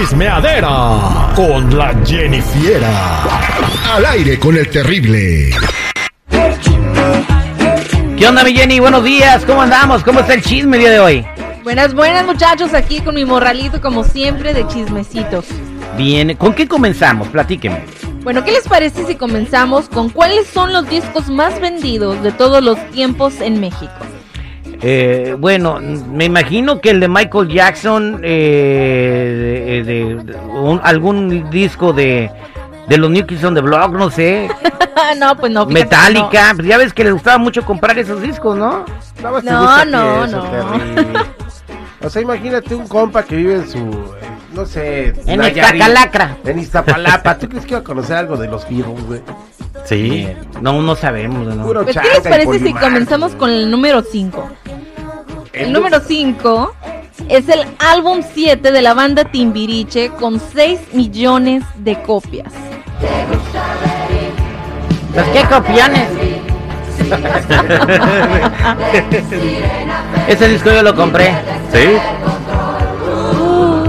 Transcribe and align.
Chismeadera 0.00 1.30
con 1.36 1.76
la 1.76 1.94
Jennifiera. 2.06 3.22
Al 3.94 4.06
aire 4.06 4.38
con 4.38 4.56
el 4.56 4.66
terrible. 4.70 5.50
¿Qué 8.16 8.26
onda, 8.26 8.42
mi 8.42 8.54
Jenny? 8.54 8.80
Buenos 8.80 9.04
días, 9.04 9.44
¿cómo 9.44 9.60
andamos? 9.60 10.02
¿Cómo 10.02 10.20
está 10.20 10.32
el 10.32 10.42
chisme 10.42 10.78
el 10.78 10.84
día 10.84 10.90
de 10.92 11.00
hoy? 11.00 11.26
Buenas, 11.64 11.92
buenas 11.92 12.24
muchachos, 12.24 12.72
aquí 12.72 13.00
con 13.00 13.14
mi 13.14 13.26
morralito 13.26 13.82
como 13.82 14.02
siempre 14.02 14.54
de 14.54 14.66
chismecitos. 14.68 15.44
Bien, 15.98 16.34
¿con 16.34 16.54
qué 16.54 16.66
comenzamos? 16.66 17.28
Platíqueme. 17.28 17.84
Bueno, 18.22 18.42
¿qué 18.42 18.52
les 18.52 18.66
parece 18.66 19.04
si 19.04 19.16
comenzamos 19.16 19.90
con 19.90 20.08
cuáles 20.08 20.46
son 20.46 20.72
los 20.72 20.88
discos 20.88 21.28
más 21.28 21.60
vendidos 21.60 22.22
de 22.22 22.32
todos 22.32 22.64
los 22.64 22.78
tiempos 22.92 23.38
en 23.42 23.60
México? 23.60 23.92
Eh, 24.82 25.36
bueno, 25.38 25.78
me 25.80 26.24
imagino 26.24 26.80
que 26.80 26.90
el 26.90 27.00
de 27.00 27.08
Michael 27.08 27.48
Jackson, 27.48 28.20
eh, 28.24 29.82
de, 29.84 30.14
de- 30.24 30.36
un- 30.48 30.80
algún 30.82 31.50
disco 31.50 31.92
de, 31.92 32.30
de 32.88 32.96
los 32.98 33.10
New 33.10 33.26
Kids 33.26 33.44
on 33.44 33.54
the 33.54 33.60
Block, 33.60 33.92
no 33.92 34.10
sé, 34.10 34.48
no, 35.18 35.36
pues 35.36 35.52
no. 35.52 35.66
Metallica, 35.66 36.52
pues 36.56 36.66
ya 36.66 36.78
ves 36.78 36.94
que 36.94 37.04
les 37.04 37.12
gustaba 37.12 37.36
mucho 37.38 37.62
comprar 37.62 37.98
esos 37.98 38.22
discos, 38.22 38.56
¿no? 38.56 38.84
No, 39.22 39.84
no, 39.84 40.24
eso, 40.24 40.36
no. 40.38 40.50
terrible. 40.50 41.20
O 42.02 42.08
sea, 42.08 42.22
imagínate 42.22 42.74
un 42.74 42.88
compa 42.88 43.22
que 43.24 43.36
vive 43.36 43.56
en 43.56 43.68
su, 43.68 43.78
eh, 43.78 44.26
no 44.54 44.64
sé, 44.64 45.08
En 45.26 45.40
Nayarit, 45.40 45.74
Iztacalacra. 45.74 46.36
En 46.46 46.58
Iztapalapa. 46.58 47.36
¿Tú 47.36 47.46
crees 47.50 47.64
que 47.66 47.72
iba 47.72 47.80
a 47.80 47.84
conocer 47.84 48.16
algo 48.16 48.38
de 48.38 48.48
los 48.48 48.66
Beatles, 48.66 49.04
güey? 49.06 49.20
Sí. 49.84 50.26
No, 50.62 50.80
no 50.80 50.96
sabemos, 50.96 51.46
¿no? 51.54 51.62
Puro 51.62 51.80
no. 51.80 51.84
Pues, 51.84 51.98
¿Qué 51.98 52.08
les 52.08 52.20
parece 52.20 52.58
si 52.58 52.72
comenzamos 52.72 53.34
con 53.34 53.50
el 53.50 53.70
número 53.70 54.00
5? 54.02 54.48
El 55.52 55.72
número 55.72 56.00
5 56.00 56.74
es 57.28 57.48
el 57.48 57.64
álbum 57.78 58.20
7 58.34 58.70
de 58.70 58.82
la 58.82 58.94
banda 58.94 59.24
Timbiriche 59.24 60.10
con 60.10 60.40
6 60.40 60.80
millones 60.92 61.64
de 61.76 62.00
copias. 62.02 62.52
Pues 65.12 65.26
qué 65.28 65.42
copiones. 65.44 66.08
Ese 70.28 70.48
disco 70.48 70.70
yo 70.70 70.82
lo 70.82 70.94
compré. 70.94 71.34
¿Sí? 71.72 71.96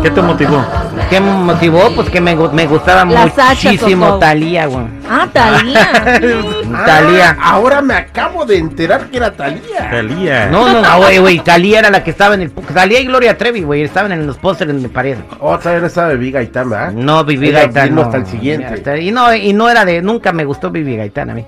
¿Qué 0.01 0.09
te 0.09 0.21
motivó? 0.21 0.65
¿Qué 1.11 1.19
me 1.19 1.31
motivó? 1.33 1.91
Pues 1.93 2.09
que 2.09 2.19
me, 2.21 2.35
me 2.35 2.65
gustaba 2.67 3.03
La 3.05 3.25
muchísimo. 3.27 4.17
Talía, 4.17 4.65
güey. 4.65 4.85
Ah, 5.09 5.27
Talía. 5.31 5.91
Ah, 6.73 6.85
Talía. 6.85 7.37
ahora 7.43 7.81
me 7.81 7.93
acabo 7.95 8.45
de 8.45 8.57
enterar 8.57 9.07
que 9.09 9.17
era 9.17 9.31
Talía. 9.33 9.89
Talía. 9.91 10.45
No, 10.47 10.67
no, 10.71 10.81
no, 10.81 10.97
güey, 10.99 11.17
güey, 11.19 11.39
Talía 11.39 11.79
era 11.79 11.89
la 11.89 12.01
que 12.03 12.11
estaba 12.11 12.33
en 12.35 12.43
el... 12.43 12.51
Talía 12.51 13.01
y 13.01 13.05
Gloria 13.05 13.37
Trevi, 13.37 13.61
güey, 13.61 13.81
estaban 13.83 14.13
en 14.13 14.25
los 14.25 14.37
pósteres, 14.37 14.73
me 14.75 14.87
parece. 14.87 15.21
Oh, 15.41 15.57
todavía 15.59 15.81
no 15.81 15.87
estaba 15.87 16.09
Vivi 16.13 16.31
Gaitán, 16.31 16.69
¿verdad? 16.69 16.93
No, 16.93 17.25
Vivi 17.25 17.49
Era 17.49 17.63
Gaitán, 17.63 17.93
no. 17.93 18.01
hasta 18.03 18.17
el 18.17 18.25
siguiente. 18.25 19.01
Y 19.01 19.11
no, 19.11 19.35
y 19.35 19.51
no 19.51 19.69
era 19.69 19.83
de... 19.83 20.01
Nunca 20.01 20.31
me 20.31 20.45
gustó 20.45 20.71
Vivi 20.71 20.95
Gaitán 20.95 21.29
a 21.29 21.33
mí. 21.33 21.45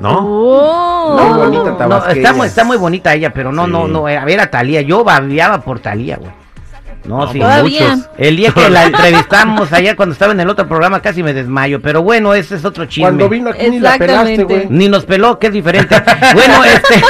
¿No? 0.00 0.18
Oh. 0.22 1.16
Muy 1.20 1.38
bonita 1.60 1.86
No, 1.86 2.06
está, 2.06 2.32
muy- 2.32 2.46
está 2.46 2.64
muy 2.64 2.76
bonita 2.76 3.12
ella, 3.14 3.32
pero 3.34 3.50
no, 3.52 3.64
Sí. 3.66 3.72
no, 3.72 3.88
no, 3.88 4.06
a 4.06 4.24
ver 4.24 4.40
a 4.40 4.50
Talía, 4.50 4.80
yo 4.82 5.02
babiaba 5.02 5.60
por 5.62 5.80
Talía, 5.80 6.16
güey. 6.16 6.30
No, 7.04 7.26
No, 7.26 7.32
sí, 7.32 7.38
Todavía. 7.38 7.94
muchos. 7.96 8.08
El 8.16 8.36
día 8.36 8.50
que 8.52 8.68
la 8.70 8.84
entrevistamos 8.86 9.72
allá 9.72 9.94
cuando 9.96 10.12
estaba 10.14 10.32
en 10.32 10.40
el 10.40 10.48
otro 10.48 10.66
programa 10.66 11.00
casi 11.00 11.22
me 11.22 11.32
desmayo, 11.34 11.80
pero 11.80 12.02
bueno, 12.02 12.34
ese 12.34 12.56
es 12.56 12.64
otro 12.64 12.86
chisme. 12.86 13.02
Cuando 13.04 13.28
vino 13.28 13.50
aquí 13.50 13.68
ni 13.70 13.78
la 13.80 13.98
pelaste, 13.98 14.32
Exactamente. 14.32 14.66
güey. 14.68 14.78
Ni 14.78 14.88
nos 14.88 15.04
peló, 15.04 15.38
que 15.38 15.48
es 15.48 15.52
diferente. 15.52 15.94
bueno, 16.34 16.64
este. 16.64 17.02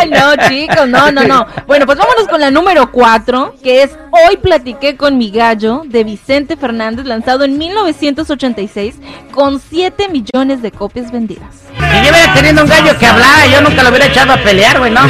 Ay, 0.00 0.10
no, 0.10 0.48
chicos, 0.48 0.88
no, 0.88 1.10
no, 1.10 1.24
no. 1.24 1.46
Bueno, 1.66 1.86
pues 1.86 1.98
vámonos 1.98 2.28
con 2.28 2.40
la 2.40 2.50
número 2.50 2.90
4, 2.90 3.54
que 3.62 3.82
es 3.82 3.98
Hoy 4.28 4.36
platiqué 4.36 4.96
con 4.98 5.16
mi 5.16 5.30
gallo, 5.30 5.82
de 5.86 6.04
Vicente 6.04 6.56
Fernández, 6.58 7.06
lanzado 7.06 7.44
en 7.44 7.56
1986, 7.56 8.96
con 9.32 9.58
7 9.58 10.08
millones 10.10 10.60
de 10.60 10.70
copias 10.70 11.10
vendidas. 11.10 11.62
Si 11.92 12.02
yo 12.02 12.10
hubiera 12.10 12.34
teniendo 12.34 12.62
un 12.62 12.68
gallo 12.68 12.98
que 12.98 13.06
hablara, 13.06 13.46
yo 13.46 13.60
nunca 13.60 13.82
lo 13.82 13.90
hubiera 13.90 14.06
echado 14.06 14.32
a 14.32 14.36
pelear, 14.38 14.78
güey, 14.78 14.90
¿no? 14.90 15.02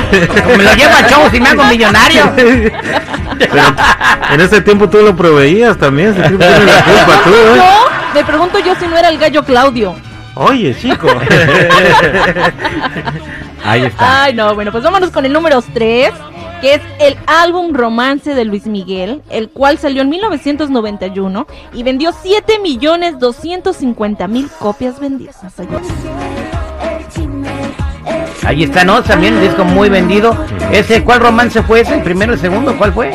Me 0.56 0.64
lo 0.64 0.74
llevo 0.74 0.94
a 0.94 1.08
shows 1.08 1.32
y 1.32 1.40
me 1.40 1.48
hago 1.50 1.64
millonario. 1.64 2.32
Pero 3.38 3.62
en 4.32 4.40
ese 4.40 4.60
tiempo 4.60 4.88
tú 4.88 4.98
lo 4.98 5.14
proveías 5.14 5.78
también. 5.78 6.10
ese 6.10 6.22
tiempo 6.22 6.44
la 6.44 6.84
culpa 6.84 7.22
tú, 7.24 7.30
¿eh? 7.30 7.56
No, 7.56 7.84
me 8.14 8.24
pregunto 8.24 8.58
yo 8.58 8.74
si 8.76 8.86
no 8.86 8.96
era 8.96 9.08
el 9.10 9.18
gallo 9.18 9.44
Claudio. 9.44 9.94
Oye, 10.34 10.74
chico. 10.74 11.06
Ahí 13.64 13.84
está. 13.84 14.24
Ay, 14.24 14.34
no, 14.34 14.54
bueno, 14.54 14.72
pues 14.72 14.82
vámonos 14.82 15.10
con 15.10 15.24
el 15.24 15.32
número 15.32 15.62
3, 15.62 16.10
que 16.60 16.74
es 16.74 16.80
el 16.98 17.16
álbum 17.26 17.72
Romance 17.74 18.34
de 18.34 18.44
Luis 18.44 18.66
Miguel, 18.66 19.22
el 19.30 19.50
cual 19.50 19.78
salió 19.78 20.02
en 20.02 20.08
1991 20.08 21.46
y 21.72 21.82
vendió 21.82 22.12
7 22.12 22.58
millones 22.60 23.18
250 23.20 24.26
mil 24.26 24.48
copias 24.58 24.98
vendidas. 24.98 25.36
Ahí 28.44 28.64
está, 28.64 28.84
¿no? 28.84 29.02
También 29.02 29.34
un 29.34 29.40
disco 29.40 29.64
muy 29.64 29.88
vendido. 29.88 30.36
Ese, 30.72 31.04
¿cuál 31.04 31.20
romance 31.20 31.62
fue 31.62 31.80
ese? 31.80 31.94
¿El 31.94 32.02
primero, 32.02 32.32
el 32.32 32.38
segundo? 32.38 32.76
¿Cuál 32.76 32.92
fue? 32.92 33.12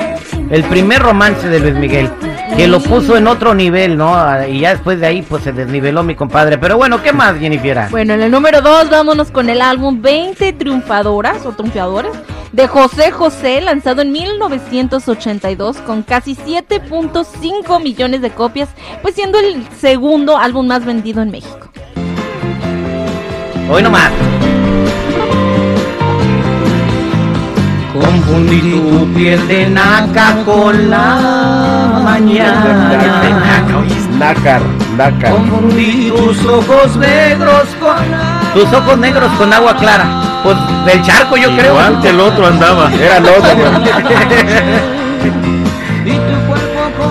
El 0.49 0.63
primer 0.63 1.01
romance 1.01 1.47
de 1.49 1.59
Luis 1.59 1.75
Miguel. 1.75 2.09
Que 2.55 2.67
lo 2.67 2.81
puso 2.81 3.17
en 3.17 3.27
otro 3.27 3.53
nivel, 3.53 3.97
¿no? 3.97 4.15
Y 4.47 4.61
ya 4.61 4.71
después 4.71 4.99
de 4.99 5.07
ahí, 5.07 5.21
pues 5.21 5.43
se 5.43 5.51
desniveló 5.51 6.01
mi 6.01 6.15
compadre. 6.15 6.57
Pero 6.57 6.77
bueno, 6.77 7.03
¿qué 7.03 7.11
más, 7.11 7.37
Jennifer? 7.37 7.87
Bueno, 7.91 8.13
en 8.13 8.21
el 8.21 8.31
número 8.31 8.61
2 8.61 8.89
vámonos 8.89 9.29
con 9.31 9.49
el 9.49 9.61
álbum 9.61 10.01
20 10.01 10.53
triunfadoras 10.53 11.45
o 11.45 11.51
triunfadores 11.51 12.11
de 12.53 12.67
José 12.67 13.11
José, 13.11 13.59
lanzado 13.61 14.01
en 14.01 14.11
1982 14.13 15.77
con 15.77 16.03
casi 16.03 16.35
7.5 16.35 17.83
millones 17.83 18.21
de 18.21 18.29
copias, 18.31 18.69
pues 19.01 19.15
siendo 19.15 19.37
el 19.39 19.67
segundo 19.79 20.37
álbum 20.37 20.67
más 20.67 20.85
vendido 20.85 21.21
en 21.21 21.31
México. 21.31 21.69
Hoy 23.69 23.83
nomás. 23.83 24.11
Confundí 28.01 28.61
tu 28.61 29.07
piel 29.13 29.47
de 29.47 29.69
naca 29.69 30.43
con 30.45 30.89
la 30.89 31.99
mañana. 32.03 32.91
Nácar, 34.17 34.61
nácar. 34.97 35.31
Confundí 35.31 36.11
tus 36.15 36.43
ojos 36.45 36.95
negros 36.97 37.67
con 37.79 37.95
tus 38.53 38.73
ojos 38.73 38.97
negros 38.97 39.31
con 39.37 39.53
agua 39.53 39.75
clara. 39.75 40.05
Pues 40.43 40.57
del 40.85 41.01
charco 41.03 41.37
yo 41.37 41.49
creo. 41.55 41.73
Igual 41.73 42.01
que 42.01 42.09
el 42.09 42.19
otro 42.19 42.47
andaba. 42.47 42.91
Era 42.93 43.17
el 43.17 43.25
otro, 43.25 43.49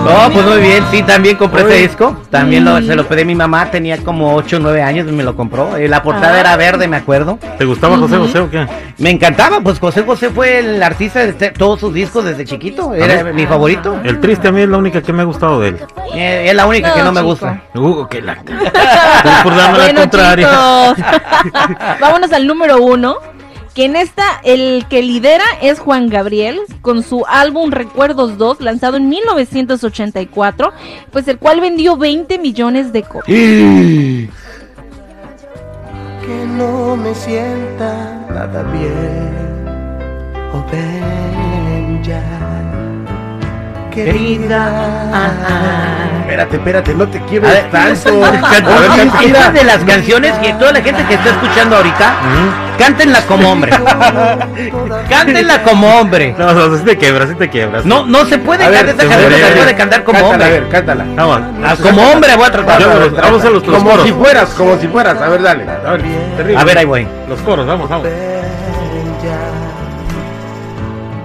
No, 0.05 0.31
pues 0.33 0.47
muy 0.47 0.59
bien, 0.61 0.85
sí, 0.91 1.03
también 1.03 1.37
compré 1.37 1.63
ese 1.63 1.71
Oye. 1.73 1.83
disco. 1.83 2.17
También 2.31 2.65
lo, 2.65 2.81
se 2.81 2.95
lo 2.95 3.07
pedí 3.07 3.23
a 3.23 3.25
mi 3.25 3.35
mamá, 3.35 3.71
tenía 3.71 3.99
como 3.99 4.35
8 4.37 4.57
o 4.57 4.61
9 4.61 4.83
años 4.83 5.07
y 5.09 5.13
me 5.13 5.25
lo 5.25 5.35
compró. 5.35 5.77
Eh, 5.77 5.89
La 5.89 6.03
portada 6.03 6.37
Ah. 6.37 6.41
era 6.41 6.57
verde, 6.57 6.87
me 6.87 6.97
acuerdo. 6.97 7.39
¿Te 7.59 7.65
gustaba 7.65 7.97
José 7.99 8.17
José 8.17 8.39
o 8.39 8.51
qué? 8.51 8.67
Me 8.99 9.11
encantaba, 9.11 9.61
pues 9.61 9.79
José 9.81 10.03
José 10.05 10.31
fue 10.31 10.61
el 10.61 10.83
artista 10.83 11.21
de 11.27 11.33
te- 11.33 11.51
todos 11.51 11.81
sus 11.81 11.93
discos 11.93 12.25
desde 12.25 12.45
chiquito. 12.45 12.95
Era 12.95 13.25
mi 13.33 13.47
favorito. 13.47 13.99
El 14.05 14.21
triste 14.21 14.49
a 14.49 14.53
mí 14.53 14.63
es 14.63 14.69
la 14.69 14.79
única 14.79 15.03
que 15.03 15.13
me 15.13 15.23
ha 15.23 15.25
gustado 15.25 15.61
de 15.61 15.69
él. 15.71 15.79
Eh, 16.15 16.47
es 16.49 16.55
la 16.55 16.67
única 16.67 16.95
que 16.95 17.03
no 17.03 17.11
me 17.13 17.21
chico. 17.21 17.27
gusta. 17.31 17.61
Qué 18.11 18.23
lata. 18.23 18.43
por 19.43 19.57
darme 19.57 19.79
la 19.79 19.85
Bueno, 19.85 20.01
contraria. 20.03 20.49
chicos, 20.95 21.07
vámonos 22.01 22.33
al 22.33 22.47
número 22.47 22.79
uno. 22.81 23.17
Que 23.77 23.85
en 23.85 23.95
esta, 23.95 24.41
el 24.43 24.87
que 24.89 25.03
lidera 25.03 25.45
es 25.61 25.81
Juan 25.81 26.09
Gabriel, 26.09 26.61
con 26.81 27.03
su 27.03 27.27
álbum 27.29 27.71
Recuerdos 27.71 28.39
2, 28.39 28.63
lanzado 28.63 28.97
en 28.97 29.11
1984, 29.11 30.73
pues 31.11 31.29
el 31.29 31.37
cual 31.37 31.61
vendió 31.61 31.99
20 31.99 32.39
millones 32.39 32.91
de 32.95 33.03
copias. 33.03 33.27
Que 33.27 34.31
no 36.57 36.97
me 36.97 37.15
sienta 37.15 38.27
nada 38.31 38.63
bien. 38.73 39.67
Oh, 40.55 40.65
ven 40.73 42.03
ya. 42.03 42.56
Querida. 43.97 44.71
Espérate, 46.21 46.57
espérate, 46.57 46.95
no 46.95 47.09
te 47.09 47.19
A 47.19 47.41
ver, 47.41 47.71
tanto. 47.71 48.11
A 49.17 49.23
es 49.25 49.53
de 49.55 49.65
las 49.65 49.79
canciones 49.85 50.33
que 50.39 50.53
toda 50.55 50.73
la 50.73 50.83
gente 50.83 51.03
que 51.07 51.15
está 51.15 51.31
escuchando 51.31 51.77
ahorita, 51.77 52.13
cántenla 52.79 53.23
como 53.23 53.53
hombre. 53.53 53.73
Cántenla 55.09 55.63
como 55.63 55.99
hombre. 55.99 56.35
No, 56.37 56.53
no, 56.53 56.77
sí 56.77 56.85
te 56.85 56.99
quiebras, 56.99 57.31
sí 57.31 57.37
te 57.37 57.49
quiebras. 57.49 57.87
No, 57.87 58.05
no 58.05 58.27
se 58.27 58.37
puede 58.39 58.65
A 58.65 58.71
cantar 58.71 58.89
esta 58.91 59.03
canción, 59.09 59.23
no 59.23 59.29
puede. 59.39 59.49
se 59.49 59.57
puede 59.57 59.75
cantar 59.77 60.05
como 60.05 60.19
Cántala, 60.19 60.45
a 60.45 60.49
hombre. 60.49 60.61
ver, 60.61 60.69
cántala. 60.69 61.05
Vamos. 61.17 61.41
Ah, 61.65 61.77
como 61.83 62.03
hombre 62.13 62.37
voy 62.37 62.47
a 62.47 62.51
tratar. 62.53 62.81
Yo- 62.81 62.89
Vamos, 62.89 63.13
vamos 63.17 63.45
a 63.45 63.51
los- 63.51 63.67
los 63.67 63.79
Como 63.79 63.91
coros. 63.93 64.07
si 64.07 64.13
fueras, 64.13 64.49
como 64.51 64.79
si 64.79 64.89
fueras. 64.89 65.23
A 65.23 65.29
ver, 65.31 65.43
dale. 65.43 65.65
A 65.87 65.93
ver. 65.93 66.57
A 66.59 66.65
ver, 66.65 66.79
ahí 66.79 66.85
voy. 66.85 67.09
Los 67.29 67.41
coros, 67.41 67.67
vamos, 67.67 67.89
vamos. 67.89 68.09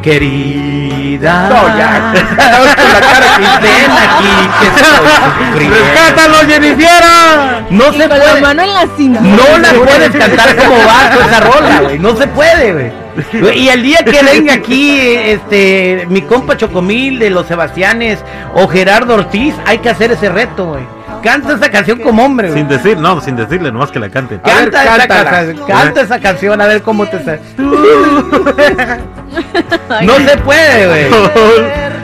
Querida. 0.02 1.50
No, 1.50 1.78
ya. 1.78 2.14
Con 2.14 2.66
la 2.66 2.76
cara 2.76 3.38
que 3.38 3.68
ven 3.68 3.92
aquí 3.92 4.34
que 4.60 4.68
estoy. 4.68 5.68
¡Rescátalo, 5.70 6.38
Jennifiera! 6.48 7.66
No 7.70 7.84
Y 7.94 7.98
se 7.98 8.10
con 8.10 8.20
la 8.20 8.26
puede. 8.26 8.42
mano 8.42 8.64
en 8.64 8.74
la 8.74 8.88
cintura. 8.98 9.22
No 9.36 9.58
la 9.58 9.74
puedes 9.86 10.10
cantar 10.12 10.56
como 10.56 10.76
vaso 10.78 11.22
esa 11.28 11.40
rola, 11.42 11.80
güey. 11.82 12.00
No 12.00 12.16
se 12.16 12.28
puede, 12.28 12.74
güey. 12.74 13.02
Y 13.58 13.68
el 13.70 13.84
día 13.84 14.00
que 14.06 14.24
venga 14.24 14.54
aquí, 14.54 14.98
este, 15.00 16.06
mi 16.10 16.22
compa 16.22 16.56
Chocomil 16.58 17.20
de 17.20 17.30
los 17.30 17.46
Sebastianes 17.48 18.20
o 18.56 18.68
Gerardo 18.68 19.16
Ortiz, 19.16 19.54
hay 19.66 19.80
que 19.80 19.90
hacer 19.90 20.12
ese 20.14 20.30
reto, 20.30 20.66
güey. 20.68 20.84
Canta 21.24 21.54
esa 21.54 21.70
canción 21.70 22.00
como 22.00 22.26
hombre, 22.26 22.48
güey. 22.50 22.60
Sin 22.60 22.68
decir, 22.68 22.98
no, 22.98 23.22
sin 23.22 23.36
decirle, 23.36 23.72
nomás 23.72 23.92
que 23.92 24.00
la 24.00 24.10
ver, 24.10 24.42
Canta, 24.42 24.96
esa, 24.96 25.08
canción, 25.08 25.68
canta 25.68 26.02
esa 26.02 26.20
canción, 26.20 26.60
a 26.62 26.66
ver 26.68 26.82
cómo 26.82 27.06
te 27.08 27.24
sale. 27.24 27.42
No 30.04 30.16
se 30.16 30.38
puede, 30.38 30.88
güey. 30.88 31.10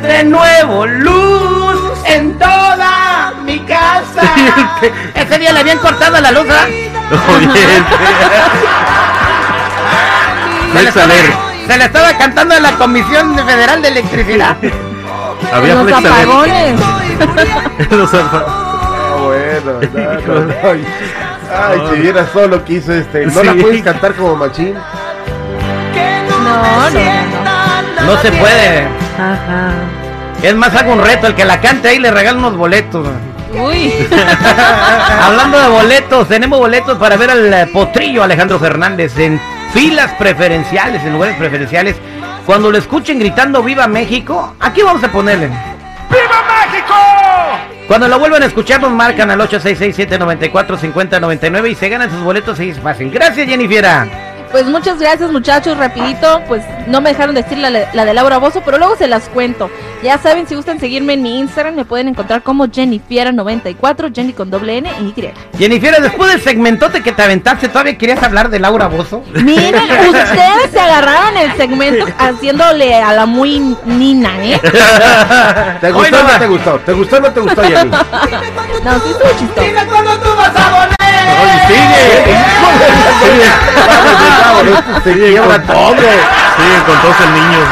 De 0.01 0.23
nuevo, 0.23 0.85
luz 0.85 1.81
en 2.05 2.37
toda 2.37 3.33
mi 3.43 3.59
casa. 3.59 4.21
Ese 5.13 5.39
día 5.39 5.51
le 5.53 5.59
habían 5.61 5.77
cortado 5.79 6.19
la 6.21 6.31
luz, 6.31 6.45
¿ah? 6.49 6.65
Oye, 7.33 7.47
Se 10.73 10.83
le, 10.83 10.89
estaba, 10.89 11.13
se 11.67 11.77
le 11.77 11.85
estaba 11.85 12.17
cantando 12.17 12.55
a 12.55 12.59
la 12.59 12.71
Comisión 12.73 13.35
Federal 13.35 13.81
de 13.81 13.87
Electricidad. 13.87 14.57
había 15.53 15.75
los 15.75 15.91
apagones. 15.91 16.79
Los 17.91 18.13
apa- 18.13 18.45
Ah, 18.47 18.66
bueno, 19.59 19.79
no, 20.25 20.35
no, 20.35 20.45
no. 20.45 20.87
Ay, 21.49 21.81
si 21.93 22.01
vieras 22.01 22.31
todo 22.31 22.47
lo 22.47 22.65
que 22.65 22.73
hizo 22.73 22.93
este. 22.93 23.25
¿No 23.27 23.43
la 23.43 23.53
puedes 23.53 23.83
cantar 23.83 24.13
como 24.13 24.35
machín? 24.35 24.73
No, 26.29 26.39
no, 26.39 26.89
no. 26.89 28.05
No 28.05 28.21
se 28.21 28.31
puede. 28.31 28.87
Es 30.41 30.55
más, 30.55 30.75
hago 30.75 30.93
un 30.93 31.03
reto. 31.03 31.27
El 31.27 31.35
que 31.35 31.45
la 31.45 31.59
cante 31.59 31.89
ahí 31.89 31.99
le 31.99 32.11
regalo 32.11 32.39
unos 32.39 32.57
boletos. 32.57 33.07
Uy. 33.53 33.93
Hablando 35.21 35.59
de 35.59 35.67
boletos, 35.69 36.27
tenemos 36.27 36.59
boletos 36.59 36.97
para 36.97 37.17
ver 37.17 37.31
al 37.31 37.53
eh, 37.53 37.67
potrillo 37.67 38.23
Alejandro 38.23 38.59
Fernández 38.59 39.17
en 39.17 39.39
filas 39.73 40.11
preferenciales, 40.13 41.03
en 41.03 41.13
lugares 41.13 41.35
preferenciales. 41.37 41.95
Cuando 42.45 42.71
lo 42.71 42.77
escuchen 42.77 43.19
gritando 43.19 43.63
Viva 43.63 43.87
México, 43.87 44.55
aquí 44.59 44.81
vamos 44.81 45.03
a 45.03 45.11
ponerle. 45.11 45.47
¡Viva 45.47 46.43
México! 46.65 47.16
Cuando 47.87 48.07
lo 48.09 48.19
vuelvan 48.19 48.43
a 48.43 48.47
escuchar, 48.47 48.81
nos 48.81 48.91
marcan 48.91 49.31
al 49.31 49.39
866-794-5099 49.39 51.71
y 51.71 51.75
se 51.75 51.87
ganan 51.87 52.11
sus 52.11 52.21
boletos 52.21 52.59
y 52.59 52.67
es 52.69 52.79
fácil. 52.79 53.09
Gracias, 53.09 53.47
Jennifiera. 53.47 54.26
Pues 54.51 54.65
muchas 54.65 54.99
gracias 54.99 55.31
muchachos, 55.31 55.77
rapidito, 55.77 56.41
pues 56.47 56.63
no 56.87 57.01
me 57.01 57.09
dejaron 57.09 57.35
decir 57.35 57.57
la, 57.57 57.69
la 57.69 58.05
de 58.05 58.13
Laura 58.13 58.37
Bozo, 58.37 58.61
pero 58.63 58.77
luego 58.77 58.95
se 58.95 59.07
las 59.07 59.29
cuento. 59.29 59.69
Ya 60.03 60.17
saben, 60.19 60.47
si 60.47 60.55
gustan 60.55 60.79
seguirme 60.79 61.13
en 61.13 61.23
mi 61.23 61.39
Instagram, 61.39 61.75
me 61.75 61.83
pueden 61.83 62.07
encontrar 62.07 62.43
como 62.43 62.67
Jennifiera94, 62.67 64.13
Jenny 64.13 64.33
con 64.33 64.51
doble 64.51 64.77
N 64.77 64.89
y 65.01 65.19
Y. 65.19 65.33
Jennifiera, 65.57 65.99
después 65.99 66.31
del 66.31 66.41
segmentote 66.41 67.01
que 67.01 67.11
te 67.11 67.23
aventaste, 67.23 67.67
¿todavía 67.67 67.97
querías 67.97 68.21
hablar 68.21 68.49
de 68.49 68.59
Laura 68.59 68.87
Bozo? 68.87 69.23
Miren, 69.33 69.75
ustedes 70.09 70.71
se 70.71 70.79
agarraron 70.79 71.37
el 71.37 71.51
segmento 71.57 72.05
haciéndole 72.19 72.95
a 72.95 73.13
la 73.13 73.25
muy 73.25 73.75
nina, 73.85 74.31
¿eh? 74.45 74.59
¿Te 75.81 75.91
gustó 75.91 76.17
no 76.17 76.29
o 76.29 76.31
no 76.31 76.39
te 76.39 76.47
gustó? 76.47 76.79
¿Te 76.85 76.93
gustó 76.93 77.17
o 77.17 77.19
no 77.19 77.31
te 77.31 77.39
gustó, 77.39 77.61
Jenny? 77.63 77.91
No, 78.83 78.93
sí 78.99 79.09
estuvo 79.09 79.29
chistoso. 79.39 79.89
cuándo 79.89 80.11
tú 80.19 80.29
vas 80.37 80.55
a! 80.55 80.66
Oye, 81.41 81.57
sigue. 81.67 82.03
Se 85.03 85.13
Sigue 85.13 85.29
quiebra 85.31 85.57
con- 85.57 85.67
todo. 85.67 85.95
Sigue 85.95 86.79
con 86.85 86.97
todos 87.01 87.19
el 87.21 87.33
niño. 87.33 87.63